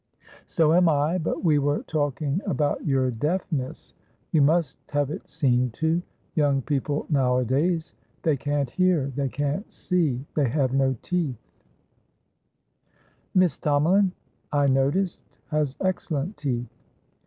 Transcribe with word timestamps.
"So 0.47 0.73
am 0.73 0.89
I. 0.89 1.19
But 1.19 1.43
we 1.43 1.59
were 1.59 1.83
talking 1.83 2.41
about 2.47 2.83
your 2.83 3.11
deafness: 3.11 3.93
you 4.31 4.41
must 4.41 4.79
have 4.89 5.11
it 5.11 5.29
seen 5.29 5.69
to. 5.73 6.01
Young 6.33 6.63
people 6.63 7.05
nowadays! 7.07 7.93
They 8.23 8.35
can't 8.35 8.67
hear, 8.71 9.11
they 9.15 9.29
can't 9.29 9.71
see, 9.71 10.25
they 10.33 10.49
have 10.49 10.73
no 10.73 10.95
teeth" 11.03 11.37
"Miss 13.35 13.59
Tomalin, 13.59 14.13
I 14.51 14.65
noticed, 14.65 15.21
has 15.49 15.75
excellent 15.79 16.35
teeth." 16.35 16.73